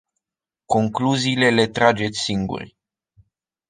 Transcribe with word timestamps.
Concluziile 0.65 1.49
le 1.51 1.67
trageți 1.67 2.19
singuri. 2.19 2.77